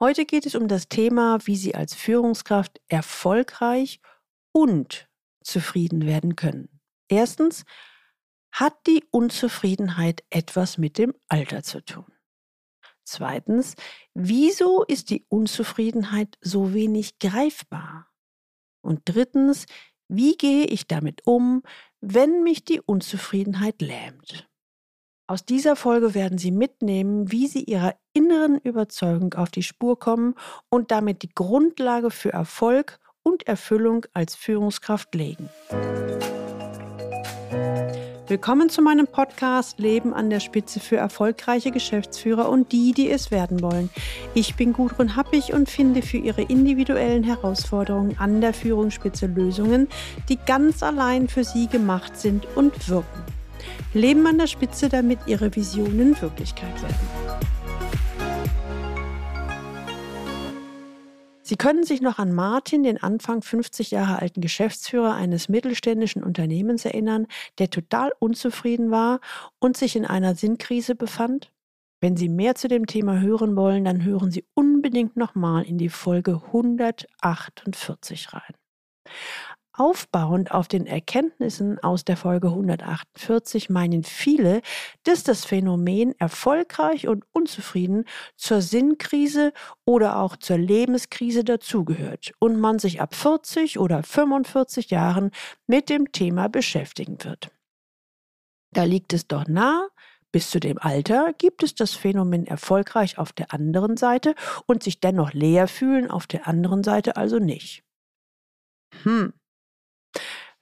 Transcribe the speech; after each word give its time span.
Heute 0.00 0.26
geht 0.26 0.46
es 0.46 0.54
um 0.54 0.68
das 0.68 0.88
Thema, 0.88 1.38
wie 1.46 1.56
Sie 1.56 1.74
als 1.74 1.94
Führungskraft 1.94 2.80
erfolgreich 2.88 4.00
und 4.52 5.08
zufrieden 5.42 6.06
werden 6.06 6.36
können. 6.36 6.80
Erstens, 7.08 7.64
hat 8.52 8.86
die 8.86 9.04
Unzufriedenheit 9.10 10.24
etwas 10.30 10.78
mit 10.78 10.98
dem 10.98 11.14
Alter 11.28 11.62
zu 11.62 11.84
tun? 11.84 12.06
Zweitens, 13.04 13.74
wieso 14.14 14.84
ist 14.84 15.10
die 15.10 15.24
Unzufriedenheit 15.28 16.36
so 16.40 16.74
wenig 16.74 17.18
greifbar? 17.18 18.08
Und 18.80 19.02
drittens, 19.04 19.66
wie 20.08 20.36
gehe 20.36 20.66
ich 20.66 20.86
damit 20.86 21.26
um, 21.26 21.62
wenn 22.00 22.42
mich 22.42 22.64
die 22.64 22.80
Unzufriedenheit 22.80 23.80
lähmt? 23.80 24.47
Aus 25.30 25.44
dieser 25.44 25.76
Folge 25.76 26.14
werden 26.14 26.38
Sie 26.38 26.50
mitnehmen, 26.50 27.30
wie 27.30 27.48
Sie 27.48 27.62
Ihrer 27.64 27.94
inneren 28.14 28.56
Überzeugung 28.56 29.34
auf 29.34 29.50
die 29.50 29.62
Spur 29.62 29.98
kommen 29.98 30.34
und 30.70 30.90
damit 30.90 31.20
die 31.20 31.28
Grundlage 31.28 32.10
für 32.10 32.32
Erfolg 32.32 32.98
und 33.22 33.46
Erfüllung 33.46 34.06
als 34.14 34.34
Führungskraft 34.34 35.14
legen. 35.14 35.50
Willkommen 38.26 38.70
zu 38.70 38.80
meinem 38.80 39.06
Podcast 39.06 39.78
Leben 39.78 40.14
an 40.14 40.30
der 40.30 40.40
Spitze 40.40 40.80
für 40.80 40.96
erfolgreiche 40.96 41.72
Geschäftsführer 41.72 42.48
und 42.48 42.72
die, 42.72 42.92
die 42.92 43.10
es 43.10 43.30
werden 43.30 43.60
wollen. 43.60 43.90
Ich 44.32 44.54
bin 44.54 44.72
Gudrun 44.72 45.14
Happig 45.14 45.52
und 45.52 45.68
finde 45.68 46.00
für 46.00 46.16
Ihre 46.16 46.40
individuellen 46.40 47.24
Herausforderungen 47.24 48.16
an 48.18 48.40
der 48.40 48.54
Führungsspitze 48.54 49.26
Lösungen, 49.26 49.88
die 50.30 50.38
ganz 50.46 50.82
allein 50.82 51.28
für 51.28 51.44
Sie 51.44 51.66
gemacht 51.66 52.16
sind 52.16 52.46
und 52.56 52.88
wirken. 52.88 53.37
Leben 53.94 54.26
an 54.26 54.38
der 54.38 54.46
Spitze, 54.46 54.88
damit 54.88 55.18
ihre 55.26 55.54
Visionen 55.54 56.20
Wirklichkeit 56.20 56.82
werden. 56.82 57.48
Sie 61.48 61.56
können 61.56 61.84
sich 61.84 62.02
noch 62.02 62.18
an 62.18 62.34
Martin, 62.34 62.82
den 62.82 63.02
Anfang 63.02 63.40
50 63.40 63.90
Jahre 63.90 64.18
alten 64.18 64.42
Geschäftsführer 64.42 65.14
eines 65.14 65.48
mittelständischen 65.48 66.22
Unternehmens 66.22 66.84
erinnern, 66.84 67.26
der 67.58 67.70
total 67.70 68.12
unzufrieden 68.18 68.90
war 68.90 69.20
und 69.58 69.74
sich 69.74 69.96
in 69.96 70.04
einer 70.04 70.34
Sinnkrise 70.34 70.94
befand? 70.94 71.50
Wenn 72.02 72.18
Sie 72.18 72.28
mehr 72.28 72.54
zu 72.54 72.68
dem 72.68 72.86
Thema 72.86 73.20
hören 73.20 73.56
wollen, 73.56 73.84
dann 73.84 74.04
hören 74.04 74.30
Sie 74.30 74.44
unbedingt 74.52 75.16
nochmal 75.16 75.64
in 75.64 75.78
die 75.78 75.88
Folge 75.88 76.42
148 76.48 78.34
rein. 78.34 78.54
Aufbauend 79.78 80.50
auf 80.50 80.66
den 80.66 80.86
Erkenntnissen 80.86 81.78
aus 81.78 82.04
der 82.04 82.16
Folge 82.16 82.48
148 82.48 83.70
meinen 83.70 84.02
viele, 84.02 84.60
dass 85.04 85.22
das 85.22 85.44
Phänomen 85.44 86.18
erfolgreich 86.18 87.06
und 87.06 87.24
unzufrieden 87.32 88.04
zur 88.36 88.60
Sinnkrise 88.60 89.52
oder 89.84 90.18
auch 90.18 90.36
zur 90.36 90.58
Lebenskrise 90.58 91.44
dazugehört 91.44 92.32
und 92.40 92.58
man 92.58 92.80
sich 92.80 93.00
ab 93.00 93.14
40 93.14 93.78
oder 93.78 94.02
45 94.02 94.90
Jahren 94.90 95.30
mit 95.68 95.90
dem 95.90 96.10
Thema 96.10 96.48
beschäftigen 96.48 97.22
wird. 97.22 97.52
Da 98.72 98.82
liegt 98.82 99.12
es 99.12 99.28
doch 99.28 99.46
nah, 99.46 99.88
bis 100.32 100.50
zu 100.50 100.58
dem 100.58 100.78
Alter 100.78 101.32
gibt 101.38 101.62
es 101.62 101.76
das 101.76 101.94
Phänomen 101.94 102.48
erfolgreich 102.48 103.16
auf 103.16 103.32
der 103.32 103.54
anderen 103.54 103.96
Seite 103.96 104.34
und 104.66 104.82
sich 104.82 104.98
dennoch 104.98 105.32
leer 105.32 105.68
fühlen 105.68 106.10
auf 106.10 106.26
der 106.26 106.48
anderen 106.48 106.82
Seite 106.82 107.16
also 107.16 107.38
nicht. 107.38 107.84
Hm, 109.04 109.32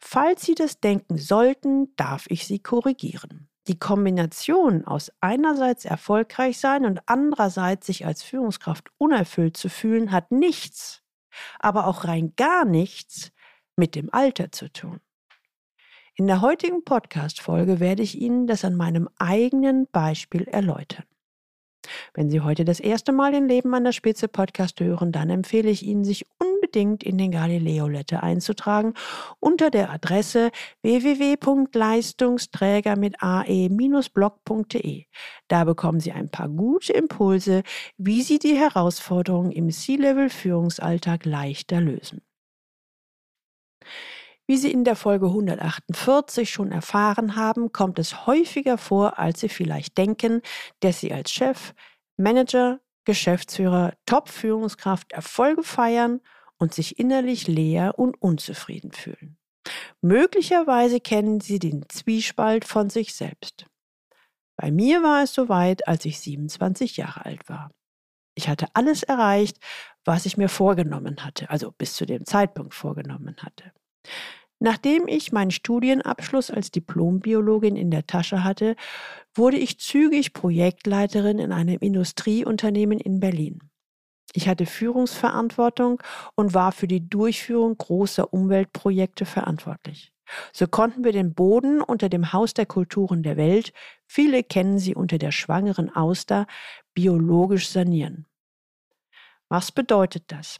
Falls 0.08 0.46
Sie 0.46 0.54
das 0.54 0.78
denken 0.78 1.18
sollten, 1.18 1.92
darf 1.96 2.26
ich 2.28 2.46
Sie 2.46 2.60
korrigieren. 2.60 3.48
Die 3.66 3.76
Kombination 3.76 4.84
aus 4.84 5.10
einerseits 5.20 5.84
erfolgreich 5.84 6.58
sein 6.60 6.86
und 6.86 7.00
andererseits 7.06 7.88
sich 7.88 8.06
als 8.06 8.22
Führungskraft 8.22 8.88
unerfüllt 8.98 9.56
zu 9.56 9.68
fühlen, 9.68 10.12
hat 10.12 10.30
nichts, 10.30 11.02
aber 11.58 11.88
auch 11.88 12.04
rein 12.04 12.34
gar 12.36 12.64
nichts 12.64 13.32
mit 13.74 13.96
dem 13.96 14.14
Alter 14.14 14.52
zu 14.52 14.72
tun. 14.72 15.00
In 16.14 16.28
der 16.28 16.40
heutigen 16.40 16.84
Podcast-Folge 16.84 17.80
werde 17.80 18.04
ich 18.04 18.16
Ihnen 18.16 18.46
das 18.46 18.64
an 18.64 18.76
meinem 18.76 19.08
eigenen 19.18 19.88
Beispiel 19.90 20.44
erläutern. 20.44 21.04
Wenn 22.14 22.30
Sie 22.30 22.42
heute 22.42 22.64
das 22.64 22.78
erste 22.78 23.10
Mal 23.10 23.32
den 23.32 23.48
Leben 23.48 23.74
an 23.74 23.82
der 23.82 23.92
Spitze 23.92 24.28
Podcast 24.28 24.78
hören, 24.78 25.10
dann 25.10 25.30
empfehle 25.30 25.68
ich 25.68 25.82
Ihnen, 25.82 26.04
sich 26.04 26.26
unbedingt 26.66 27.04
in 27.04 27.16
den 27.16 27.30
Galileo 27.30 27.86
Letter 27.86 28.24
einzutragen 28.24 28.94
unter 29.38 29.70
der 29.70 29.90
Adresse 29.90 30.50
www.leistungsträger 30.82 32.96
mit 32.96 33.22
ae-blog.de. 33.22 35.04
Da 35.48 35.64
bekommen 35.64 36.00
Sie 36.00 36.10
ein 36.10 36.28
paar 36.28 36.48
gute 36.48 36.92
Impulse, 36.92 37.62
wie 37.98 38.22
Sie 38.22 38.40
die 38.40 38.56
Herausforderungen 38.56 39.52
im 39.52 39.70
C-Level 39.70 40.28
Führungsalltag 40.28 41.24
leichter 41.24 41.80
lösen. 41.80 42.20
Wie 44.48 44.56
Sie 44.56 44.72
in 44.72 44.82
der 44.82 44.96
Folge 44.96 45.26
148 45.26 46.50
schon 46.50 46.72
erfahren 46.72 47.36
haben, 47.36 47.70
kommt 47.70 48.00
es 48.00 48.26
häufiger 48.26 48.76
vor, 48.76 49.20
als 49.20 49.38
Sie 49.40 49.48
vielleicht 49.48 49.96
denken, 49.98 50.42
dass 50.80 50.98
Sie 50.98 51.12
als 51.12 51.30
Chef, 51.30 51.74
Manager, 52.16 52.80
Geschäftsführer, 53.04 53.92
Top-Führungskraft 54.04 55.12
Erfolge 55.12 55.62
feiern 55.62 56.20
und 56.58 56.74
sich 56.74 56.98
innerlich 56.98 57.46
leer 57.46 57.98
und 57.98 58.20
unzufrieden 58.20 58.92
fühlen. 58.92 59.36
Möglicherweise 60.00 61.00
kennen 61.00 61.40
Sie 61.40 61.58
den 61.58 61.88
Zwiespalt 61.88 62.64
von 62.64 62.90
sich 62.90 63.14
selbst. 63.14 63.66
Bei 64.56 64.70
mir 64.70 65.02
war 65.02 65.22
es 65.22 65.34
soweit, 65.34 65.86
als 65.86 66.04
ich 66.04 66.18
27 66.20 66.96
Jahre 66.96 67.24
alt 67.24 67.48
war. 67.48 67.70
Ich 68.34 68.48
hatte 68.48 68.68
alles 68.74 69.02
erreicht, 69.02 69.58
was 70.04 70.26
ich 70.26 70.36
mir 70.36 70.48
vorgenommen 70.48 71.24
hatte, 71.24 71.50
also 71.50 71.72
bis 71.72 71.94
zu 71.94 72.06
dem 72.06 72.24
Zeitpunkt 72.24 72.74
vorgenommen 72.74 73.36
hatte. 73.38 73.72
Nachdem 74.58 75.06
ich 75.06 75.32
meinen 75.32 75.50
Studienabschluss 75.50 76.50
als 76.50 76.70
Diplombiologin 76.70 77.76
in 77.76 77.90
der 77.90 78.06
Tasche 78.06 78.42
hatte, 78.42 78.76
wurde 79.34 79.58
ich 79.58 79.78
zügig 79.78 80.32
Projektleiterin 80.32 81.38
in 81.38 81.52
einem 81.52 81.78
Industrieunternehmen 81.80 82.98
in 82.98 83.20
Berlin. 83.20 83.70
Ich 84.32 84.48
hatte 84.48 84.66
Führungsverantwortung 84.66 86.02
und 86.34 86.54
war 86.54 86.72
für 86.72 86.86
die 86.86 87.08
Durchführung 87.08 87.76
großer 87.76 88.32
Umweltprojekte 88.32 89.24
verantwortlich. 89.24 90.12
So 90.52 90.66
konnten 90.66 91.04
wir 91.04 91.12
den 91.12 91.34
Boden 91.34 91.80
unter 91.80 92.08
dem 92.08 92.32
Haus 92.32 92.52
der 92.52 92.66
Kulturen 92.66 93.22
der 93.22 93.36
Welt, 93.36 93.72
viele 94.06 94.42
kennen 94.42 94.78
sie 94.78 94.94
unter 94.94 95.18
der 95.18 95.30
schwangeren 95.30 95.94
Auster, 95.94 96.46
biologisch 96.94 97.68
sanieren. 97.68 98.26
Was 99.48 99.70
bedeutet 99.70 100.24
das? 100.28 100.58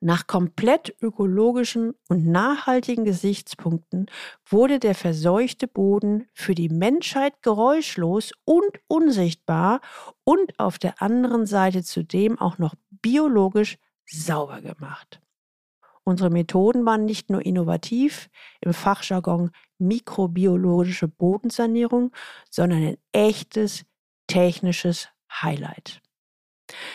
Nach 0.00 0.26
komplett 0.26 0.94
ökologischen 1.00 1.94
und 2.08 2.26
nachhaltigen 2.26 3.04
Gesichtspunkten 3.04 4.06
wurde 4.48 4.78
der 4.78 4.94
verseuchte 4.94 5.68
Boden 5.68 6.26
für 6.32 6.54
die 6.54 6.68
Menschheit 6.68 7.42
geräuschlos 7.42 8.32
und 8.44 8.80
unsichtbar 8.86 9.80
und 10.24 10.58
auf 10.58 10.78
der 10.78 11.02
anderen 11.02 11.46
Seite 11.46 11.82
zudem 11.82 12.38
auch 12.38 12.58
noch 12.58 12.74
biologisch 12.90 13.78
sauber 14.06 14.60
gemacht. 14.60 15.20
Unsere 16.02 16.30
Methoden 16.30 16.84
waren 16.86 17.04
nicht 17.04 17.30
nur 17.30 17.44
innovativ, 17.44 18.30
im 18.60 18.72
Fachjargon 18.72 19.50
mikrobiologische 19.78 21.08
Bodensanierung, 21.08 22.12
sondern 22.50 22.82
ein 22.82 22.96
echtes 23.12 23.84
technisches 24.26 25.08
Highlight. 25.30 26.00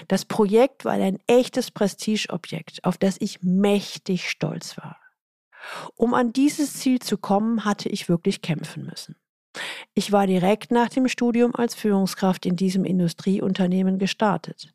Das 0.07 0.25
Projekt 0.25 0.85
war 0.85 0.93
ein 0.93 1.19
echtes 1.27 1.71
Prestigeobjekt, 1.71 2.83
auf 2.83 2.97
das 2.97 3.17
ich 3.19 3.41
mächtig 3.41 4.29
stolz 4.29 4.77
war. 4.77 4.97
Um 5.95 6.13
an 6.13 6.33
dieses 6.33 6.73
Ziel 6.73 6.99
zu 6.99 7.17
kommen, 7.17 7.65
hatte 7.65 7.89
ich 7.89 8.09
wirklich 8.09 8.41
kämpfen 8.41 8.85
müssen. 8.85 9.15
Ich 9.93 10.11
war 10.11 10.27
direkt 10.27 10.71
nach 10.71 10.89
dem 10.89 11.07
Studium 11.07 11.55
als 11.55 11.75
Führungskraft 11.75 12.45
in 12.45 12.55
diesem 12.55 12.83
Industrieunternehmen 12.83 13.97
gestartet. 13.99 14.73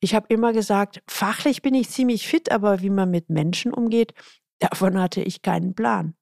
Ich 0.00 0.14
habe 0.14 0.26
immer 0.28 0.52
gesagt, 0.52 1.02
fachlich 1.08 1.60
bin 1.62 1.74
ich 1.74 1.90
ziemlich 1.90 2.26
fit, 2.26 2.50
aber 2.52 2.82
wie 2.82 2.90
man 2.90 3.10
mit 3.10 3.30
Menschen 3.30 3.72
umgeht, 3.74 4.14
davon 4.60 4.98
hatte 4.98 5.20
ich 5.22 5.42
keinen 5.42 5.74
Plan. 5.74 6.14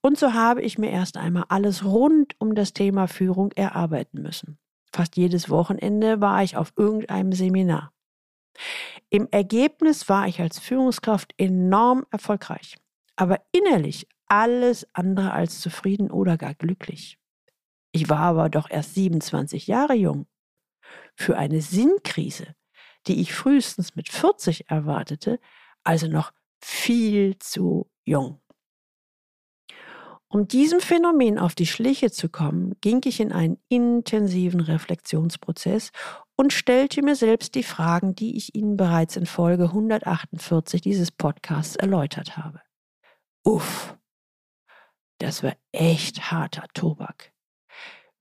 Und 0.00 0.18
so 0.18 0.34
habe 0.34 0.62
ich 0.62 0.78
mir 0.78 0.90
erst 0.90 1.16
einmal 1.16 1.44
alles 1.48 1.84
rund 1.84 2.34
um 2.38 2.54
das 2.54 2.72
Thema 2.72 3.08
Führung 3.08 3.52
erarbeiten 3.52 4.22
müssen. 4.22 4.58
Fast 4.94 5.16
jedes 5.16 5.50
Wochenende 5.50 6.20
war 6.20 6.44
ich 6.44 6.56
auf 6.56 6.72
irgendeinem 6.76 7.32
Seminar. 7.32 7.92
Im 9.10 9.26
Ergebnis 9.32 10.08
war 10.08 10.28
ich 10.28 10.40
als 10.40 10.60
Führungskraft 10.60 11.34
enorm 11.36 12.06
erfolgreich, 12.12 12.76
aber 13.16 13.44
innerlich 13.50 14.06
alles 14.28 14.86
andere 14.92 15.32
als 15.32 15.60
zufrieden 15.60 16.12
oder 16.12 16.36
gar 16.38 16.54
glücklich. 16.54 17.18
Ich 17.90 18.08
war 18.08 18.20
aber 18.20 18.48
doch 18.48 18.70
erst 18.70 18.94
27 18.94 19.66
Jahre 19.66 19.94
jung. 19.94 20.28
Für 21.16 21.36
eine 21.38 21.60
Sinnkrise, 21.60 22.54
die 23.08 23.20
ich 23.20 23.34
frühestens 23.34 23.96
mit 23.96 24.08
40 24.08 24.70
erwartete, 24.70 25.40
also 25.82 26.06
noch 26.06 26.30
viel 26.62 27.36
zu 27.40 27.90
jung. 28.04 28.40
Um 30.34 30.48
diesem 30.48 30.80
Phänomen 30.80 31.38
auf 31.38 31.54
die 31.54 31.64
Schliche 31.64 32.10
zu 32.10 32.28
kommen, 32.28 32.74
ging 32.80 33.00
ich 33.04 33.20
in 33.20 33.30
einen 33.30 33.56
intensiven 33.68 34.58
Reflexionsprozess 34.58 35.92
und 36.34 36.52
stellte 36.52 37.02
mir 37.02 37.14
selbst 37.14 37.54
die 37.54 37.62
Fragen, 37.62 38.16
die 38.16 38.36
ich 38.36 38.56
Ihnen 38.56 38.76
bereits 38.76 39.14
in 39.14 39.26
Folge 39.26 39.66
148 39.66 40.80
dieses 40.80 41.12
Podcasts 41.12 41.76
erläutert 41.76 42.36
habe. 42.36 42.60
Uff, 43.44 43.96
das 45.18 45.44
war 45.44 45.54
echt 45.70 46.32
harter 46.32 46.66
Tobak. 46.74 47.32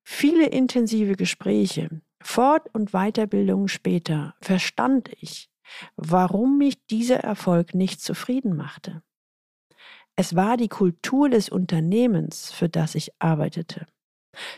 Viele 0.03 0.45
intensive 0.45 1.15
Gespräche, 1.15 1.99
Fort- 2.21 2.69
und 2.73 2.91
Weiterbildungen 2.91 3.69
später 3.69 4.35
verstand 4.39 5.09
ich, 5.19 5.49
warum 5.95 6.59
mich 6.59 6.85
dieser 6.85 7.21
Erfolg 7.21 7.73
nicht 7.73 8.01
zufrieden 8.01 8.55
machte. 8.55 9.01
Es 10.15 10.35
war 10.35 10.57
die 10.57 10.69
Kultur 10.69 11.29
des 11.29 11.49
Unternehmens, 11.49 12.51
für 12.51 12.69
das 12.69 12.95
ich 12.95 13.11
arbeitete. 13.19 13.87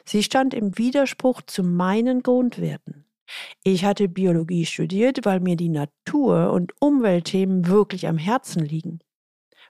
Sie 0.05 0.23
stand 0.23 0.53
im 0.53 0.77
Widerspruch 0.77 1.41
zu 1.41 1.63
meinen 1.63 2.23
Grundwerten. 2.23 3.05
Ich 3.63 3.85
hatte 3.85 4.07
Biologie 4.07 4.65
studiert, 4.65 5.25
weil 5.25 5.39
mir 5.39 5.55
die 5.55 5.69
Natur- 5.69 6.51
und 6.51 6.73
Umweltthemen 6.79 7.67
wirklich 7.67 8.07
am 8.07 8.17
Herzen 8.17 8.63
liegen. 8.63 8.99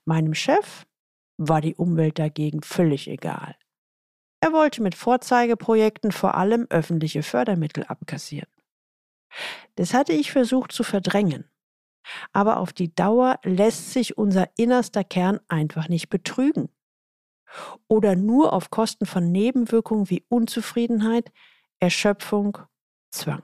Meinem 0.04 0.34
Chef 0.34 0.86
war 1.38 1.62
die 1.62 1.76
Umwelt 1.76 2.20
dagegen 2.20 2.62
völlig 2.62 3.08
egal. 3.08 3.56
Er 4.42 4.54
wollte 4.54 4.82
mit 4.82 4.96
Vorzeigeprojekten 4.96 6.12
vor 6.12 6.36
allem 6.36 6.68
öffentliche 6.70 7.24
Fördermittel 7.24 7.84
abkassieren. 7.86 8.50
Das 9.76 9.94
hatte 9.94 10.14
ich 10.14 10.32
versucht 10.32 10.72
zu 10.72 10.84
verdrängen. 10.84 11.50
Aber 12.34 12.58
auf 12.58 12.74
die 12.74 12.94
Dauer 12.94 13.40
lässt 13.44 13.92
sich 13.92 14.18
unser 14.18 14.50
innerster 14.58 15.04
Kern 15.04 15.40
einfach 15.48 15.90
nicht 15.90 16.10
betrügen. 16.10 16.70
Oder 17.88 18.16
nur 18.16 18.54
auf 18.54 18.70
Kosten 18.70 19.06
von 19.06 19.32
Nebenwirkungen 19.32 20.10
wie 20.10 20.26
Unzufriedenheit, 20.30 21.32
Erschöpfung, 21.80 22.58
Zwang. 23.12 23.44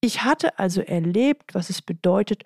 Ich 0.00 0.24
hatte 0.24 0.58
also 0.58 0.80
erlebt, 0.80 1.54
was 1.54 1.70
es 1.70 1.80
bedeutet, 1.80 2.42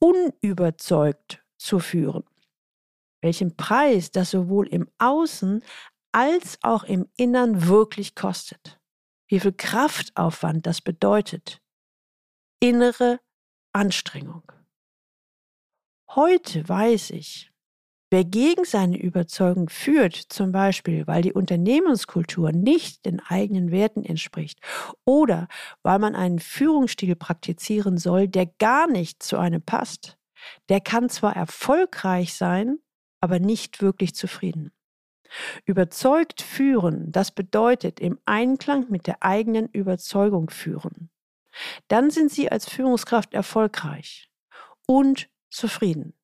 unüberzeugt 0.00 1.44
zu 1.56 1.78
führen. 1.78 2.24
Welchen 3.22 3.56
Preis 3.56 4.10
das 4.10 4.30
sowohl 4.30 4.66
im 4.68 4.88
Außen 4.98 5.62
als 6.12 6.58
auch 6.62 6.84
im 6.84 7.08
Innern 7.16 7.68
wirklich 7.68 8.14
kostet. 8.14 8.80
Wie 9.28 9.40
viel 9.40 9.52
Kraftaufwand 9.52 10.66
das 10.66 10.80
bedeutet. 10.80 11.60
Innere 12.60 13.20
Anstrengung. 13.76 14.50
Heute 16.08 16.66
weiß 16.66 17.10
ich, 17.10 17.52
wer 18.10 18.24
gegen 18.24 18.64
seine 18.64 18.96
Überzeugung 18.96 19.68
führt, 19.68 20.14
zum 20.14 20.50
Beispiel 20.50 21.06
weil 21.06 21.20
die 21.20 21.34
Unternehmenskultur 21.34 22.52
nicht 22.52 23.04
den 23.04 23.20
eigenen 23.20 23.70
Werten 23.70 24.02
entspricht 24.02 24.60
oder 25.04 25.46
weil 25.82 25.98
man 25.98 26.14
einen 26.14 26.38
Führungsstil 26.38 27.16
praktizieren 27.16 27.98
soll, 27.98 28.28
der 28.28 28.46
gar 28.46 28.86
nicht 28.86 29.22
zu 29.22 29.36
einem 29.36 29.60
passt, 29.60 30.16
der 30.70 30.80
kann 30.80 31.10
zwar 31.10 31.36
erfolgreich 31.36 32.32
sein, 32.32 32.78
aber 33.20 33.40
nicht 33.40 33.82
wirklich 33.82 34.14
zufrieden. 34.14 34.72
Überzeugt 35.66 36.40
führen, 36.40 37.12
das 37.12 37.30
bedeutet 37.30 38.00
im 38.00 38.18
Einklang 38.24 38.88
mit 38.88 39.06
der 39.06 39.22
eigenen 39.22 39.68
Überzeugung 39.68 40.48
führen 40.48 41.10
dann 41.88 42.10
sind 42.10 42.30
Sie 42.30 42.50
als 42.50 42.68
Führungskraft 42.68 43.34
erfolgreich 43.34 44.30
und 44.86 45.28
zufrieden. 45.50 46.14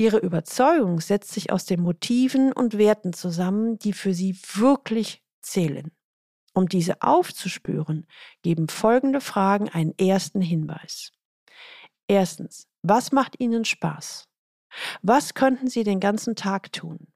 Ihre 0.00 0.18
Überzeugung 0.18 1.00
setzt 1.00 1.32
sich 1.32 1.50
aus 1.50 1.64
den 1.64 1.80
Motiven 1.80 2.52
und 2.52 2.78
Werten 2.78 3.12
zusammen, 3.12 3.78
die 3.78 3.92
für 3.92 4.14
Sie 4.14 4.38
wirklich 4.54 5.24
zählen. 5.42 5.90
Um 6.54 6.68
diese 6.68 7.02
aufzuspüren, 7.02 8.06
geben 8.42 8.68
folgende 8.68 9.20
Fragen 9.20 9.68
einen 9.68 9.96
ersten 9.98 10.40
Hinweis. 10.40 11.12
Erstens, 12.06 12.68
was 12.82 13.12
macht 13.12 13.40
Ihnen 13.40 13.64
Spaß? 13.64 14.28
Was 15.02 15.34
könnten 15.34 15.68
Sie 15.68 15.82
den 15.82 16.00
ganzen 16.00 16.36
Tag 16.36 16.72
tun? 16.72 17.08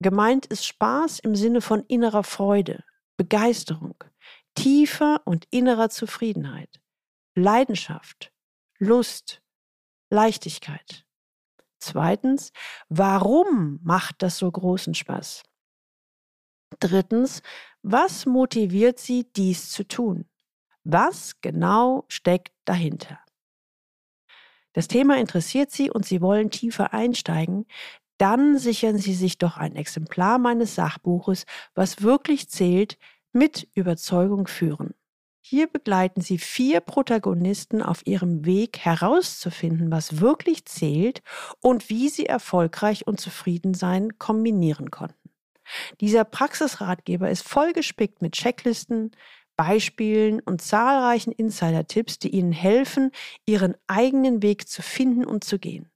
Gemeint 0.00 0.46
ist 0.46 0.64
Spaß 0.66 1.18
im 1.20 1.34
Sinne 1.34 1.60
von 1.60 1.84
innerer 1.88 2.24
Freude, 2.24 2.84
Begeisterung, 3.18 4.02
tiefer 4.60 5.22
und 5.24 5.46
innerer 5.50 5.88
Zufriedenheit, 5.88 6.80
Leidenschaft, 7.34 8.30
Lust, 8.78 9.40
Leichtigkeit. 10.10 11.06
Zweitens, 11.78 12.52
warum 12.90 13.80
macht 13.82 14.22
das 14.22 14.36
so 14.36 14.50
großen 14.50 14.94
Spaß? 14.94 15.44
Drittens, 16.78 17.40
was 17.82 18.26
motiviert 18.26 18.98
Sie, 18.98 19.32
dies 19.32 19.70
zu 19.70 19.88
tun? 19.88 20.28
Was 20.84 21.40
genau 21.40 22.04
steckt 22.08 22.52
dahinter? 22.66 23.18
Das 24.74 24.88
Thema 24.88 25.16
interessiert 25.16 25.70
Sie 25.70 25.90
und 25.90 26.04
Sie 26.04 26.20
wollen 26.20 26.50
tiefer 26.50 26.92
einsteigen, 26.92 27.66
dann 28.18 28.58
sichern 28.58 28.98
Sie 28.98 29.14
sich 29.14 29.38
doch 29.38 29.56
ein 29.56 29.74
Exemplar 29.74 30.38
meines 30.38 30.74
Sachbuches, 30.74 31.46
was 31.74 32.02
wirklich 32.02 32.50
zählt, 32.50 32.98
mit 33.32 33.68
Überzeugung 33.74 34.46
führen. 34.46 34.94
Hier 35.42 35.66
begleiten 35.66 36.20
Sie 36.20 36.38
vier 36.38 36.80
Protagonisten 36.80 37.82
auf 37.82 38.06
ihrem 38.06 38.44
Weg 38.44 38.78
herauszufinden, 38.78 39.90
was 39.90 40.20
wirklich 40.20 40.66
zählt 40.66 41.22
und 41.60 41.88
wie 41.88 42.08
sie 42.08 42.26
erfolgreich 42.26 43.06
und 43.06 43.20
zufrieden 43.20 43.72
sein 43.74 44.18
kombinieren 44.18 44.90
konnten. 44.90 45.30
Dieser 46.00 46.24
Praxisratgeber 46.24 47.30
ist 47.30 47.48
vollgespickt 47.48 48.22
mit 48.22 48.32
Checklisten, 48.32 49.12
Beispielen 49.56 50.40
und 50.40 50.62
zahlreichen 50.62 51.32
Insider-Tipps, 51.32 52.18
die 52.18 52.30
Ihnen 52.30 52.52
helfen, 52.52 53.10
Ihren 53.46 53.74
eigenen 53.86 54.42
Weg 54.42 54.68
zu 54.68 54.82
finden 54.82 55.24
und 55.24 55.44
zu 55.44 55.58
gehen. 55.58 55.90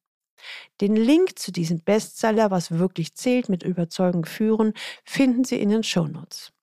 Den 0.80 0.96
Link 0.96 1.38
zu 1.38 1.50
diesem 1.52 1.80
Bestseller, 1.80 2.50
was 2.50 2.72
wirklich 2.72 3.14
zählt, 3.14 3.48
mit 3.48 3.62
Überzeugung 3.62 4.26
führen, 4.26 4.74
finden 5.04 5.44
Sie 5.44 5.58
in 5.60 5.70
den 5.70 5.82
Shownotes. 5.82 6.53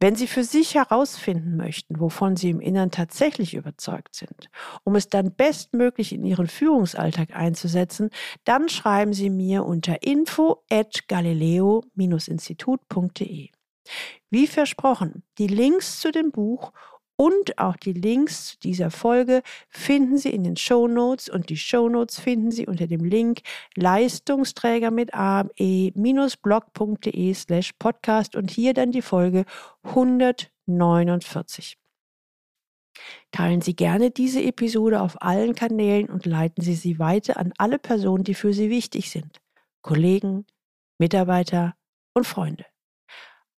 Wenn 0.00 0.16
Sie 0.16 0.26
für 0.26 0.44
sich 0.44 0.74
herausfinden 0.74 1.56
möchten, 1.56 2.00
wovon 2.00 2.36
Sie 2.36 2.50
im 2.50 2.60
Innern 2.60 2.90
tatsächlich 2.90 3.54
überzeugt 3.54 4.14
sind, 4.14 4.50
um 4.84 4.96
es 4.96 5.08
dann 5.08 5.34
bestmöglich 5.34 6.12
in 6.12 6.24
Ihren 6.24 6.48
Führungsalltag 6.48 7.34
einzusetzen, 7.34 8.10
dann 8.44 8.68
schreiben 8.68 9.12
Sie 9.12 9.30
mir 9.30 9.64
unter 9.64 10.02
info 10.02 10.62
at 10.70 11.08
galileo-institut.de. 11.08 13.50
Wie 14.30 14.46
versprochen, 14.46 15.22
die 15.38 15.46
Links 15.46 16.00
zu 16.00 16.10
dem 16.10 16.32
Buch 16.32 16.72
und 17.16 17.58
auch 17.58 17.76
die 17.76 17.92
Links 17.92 18.46
zu 18.48 18.58
dieser 18.58 18.90
Folge 18.90 19.42
finden 19.68 20.18
Sie 20.18 20.30
in 20.30 20.42
den 20.44 20.56
Show 20.56 20.88
Notes 20.88 21.28
und 21.28 21.48
die 21.48 21.56
Show 21.56 21.88
Notes 21.88 22.18
finden 22.18 22.50
Sie 22.50 22.66
unter 22.66 22.86
dem 22.86 23.04
Link 23.04 23.42
Leistungsträger 23.76 24.90
mit 24.90 25.14
ame-blog.de 25.14 25.94
slash 27.34 27.72
podcast 27.78 28.34
und 28.34 28.50
hier 28.50 28.74
dann 28.74 28.90
die 28.90 29.02
Folge 29.02 29.44
149. 29.84 31.78
Teilen 33.30 33.60
Sie 33.60 33.76
gerne 33.76 34.10
diese 34.10 34.42
Episode 34.42 35.00
auf 35.00 35.22
allen 35.22 35.54
Kanälen 35.54 36.08
und 36.08 36.26
leiten 36.26 36.62
Sie 36.62 36.74
sie 36.74 36.98
weiter 36.98 37.36
an 37.38 37.52
alle 37.58 37.78
Personen, 37.78 38.24
die 38.24 38.34
für 38.34 38.52
Sie 38.52 38.70
wichtig 38.70 39.10
sind. 39.10 39.40
Kollegen, 39.82 40.46
Mitarbeiter 40.98 41.74
und 42.14 42.26
Freunde. 42.26 42.64